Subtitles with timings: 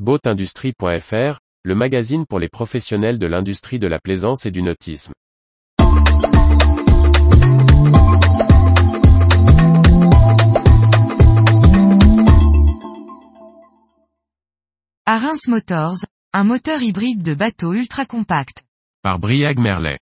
[0.00, 5.12] Boatindustrie.fr, le magazine pour les professionnels de l'industrie de la plaisance et du nautisme.
[15.06, 15.98] Arins Motors,
[16.32, 18.64] un moteur hybride de bateau ultra compact.
[19.00, 20.00] Par Briag Merlet.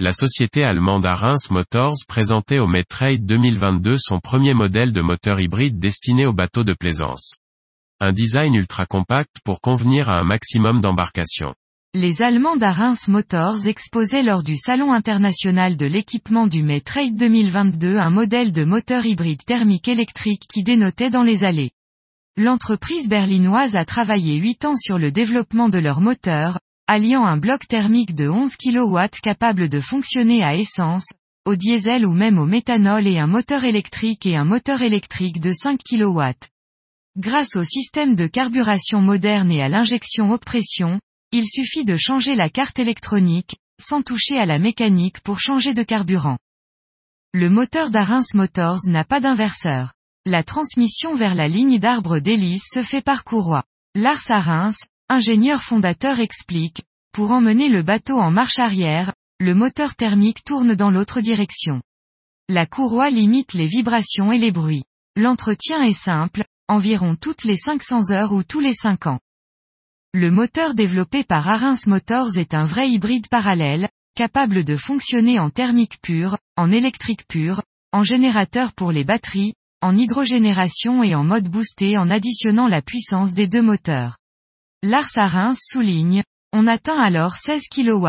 [0.00, 5.78] La société allemande Arins Motors présentait au Trade 2022 son premier modèle de moteur hybride
[5.78, 7.36] destiné aux bateaux de plaisance.
[8.00, 11.56] Un design ultra compact pour convenir à un maximum d'embarcations.
[11.94, 18.10] Les Allemands d'Arins Motors exposaient lors du Salon international de l'équipement du Trade 2022 un
[18.10, 21.72] modèle de moteur hybride thermique électrique qui dénotait dans les allées.
[22.36, 27.66] L'entreprise berlinoise a travaillé 8 ans sur le développement de leur moteur, alliant un bloc
[27.66, 31.08] thermique de 11 kW capable de fonctionner à essence,
[31.46, 35.50] au diesel ou même au méthanol et un moteur électrique et un moteur électrique de
[35.50, 36.22] 5 kW.
[37.16, 41.00] Grâce au système de carburation moderne et à l'injection haute pression,
[41.32, 45.82] il suffit de changer la carte électronique, sans toucher à la mécanique pour changer de
[45.82, 46.38] carburant.
[47.32, 49.92] Le moteur d'Arins Motors n'a pas d'inverseur.
[50.24, 53.64] La transmission vers la ligne d'arbre d'hélice se fait par courroie.
[53.94, 54.74] Lars Arins,
[55.08, 56.82] ingénieur fondateur explique,
[57.12, 61.82] pour emmener le bateau en marche arrière, le moteur thermique tourne dans l'autre direction.
[62.48, 64.84] La courroie limite les vibrations et les bruits.
[65.16, 69.20] L'entretien est simple, environ toutes les 500 heures ou tous les 5 ans.
[70.14, 75.50] Le moteur développé par Arins Motors est un vrai hybride parallèle, capable de fonctionner en
[75.50, 81.48] thermique pure, en électrique pure, en générateur pour les batteries, en hydrogénération et en mode
[81.48, 84.16] boosté en additionnant la puissance des deux moteurs.
[84.82, 86.22] Lars Arins souligne,
[86.52, 88.08] on atteint alors 16 kW.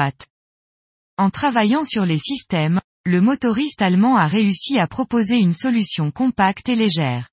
[1.18, 6.70] En travaillant sur les systèmes, le motoriste allemand a réussi à proposer une solution compacte
[6.70, 7.28] et légère.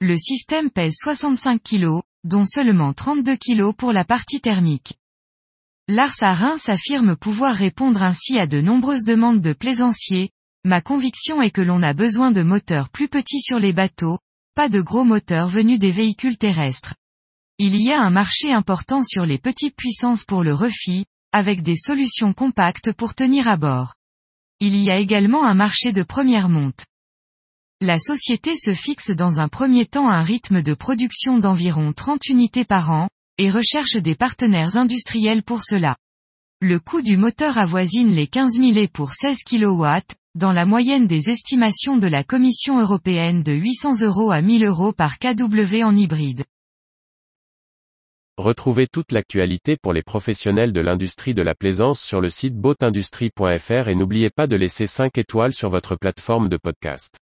[0.00, 4.98] Le système pèse 65 kg, dont seulement 32 kg pour la partie thermique.
[5.88, 10.30] Lars Arins affirme pouvoir répondre ainsi à de nombreuses demandes de plaisanciers,
[10.66, 14.18] Ma conviction est que l'on a besoin de moteurs plus petits sur les bateaux,
[14.56, 16.94] pas de gros moteurs venus des véhicules terrestres.
[17.58, 21.76] Il y a un marché important sur les petites puissances pour le refit, avec des
[21.76, 23.94] solutions compactes pour tenir à bord.
[24.58, 26.84] Il y a également un marché de première monte.
[27.82, 32.64] La société se fixe dans un premier temps un rythme de production d'environ 30 unités
[32.64, 35.94] par an, et recherche des partenaires industriels pour cela.
[36.62, 39.84] Le coût du moteur avoisine les 15 000 et pour 16 kW,
[40.36, 44.94] dans la moyenne des estimations de la Commission européenne de 800 euros à 1000 euros
[44.94, 46.44] par KW en hybride.
[48.38, 53.88] Retrouvez toute l'actualité pour les professionnels de l'industrie de la plaisance sur le site boatindustrie.fr
[53.88, 57.18] et n'oubliez pas de laisser 5 étoiles sur votre plateforme de podcast.